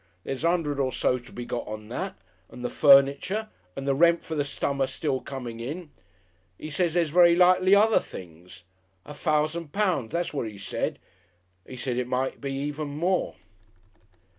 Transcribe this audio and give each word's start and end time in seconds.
There's 0.23 0.43
a 0.43 0.49
'undred 0.49 0.79
or 0.79 0.91
so 0.91 1.19
to 1.19 1.31
be 1.31 1.45
got 1.45 1.67
on 1.67 1.89
that, 1.89 2.15
and 2.49 2.65
the 2.65 2.71
furniture 2.71 3.49
and 3.75 3.85
the 3.85 3.93
rent 3.93 4.23
for 4.25 4.33
the 4.33 4.43
summer 4.43 4.87
still 4.87 5.21
coming 5.21 5.59
in. 5.59 5.91
'E 6.57 6.71
says 6.71 6.95
there's 6.95 7.11
very 7.11 7.35
likely 7.35 7.75
other 7.75 7.99
things. 7.99 8.63
A 9.05 9.13
fousand 9.13 9.73
pounds, 9.73 10.11
that's 10.11 10.33
what 10.33 10.47
'e 10.47 10.57
said. 10.57 10.97
'E 11.69 11.75
said 11.77 11.97
it 11.97 12.07
might 12.07 12.31
even 12.43 12.87
be 12.87 12.93
more."... 12.95 13.35